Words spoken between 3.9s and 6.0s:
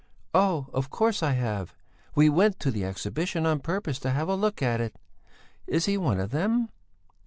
to have a look at it. Is he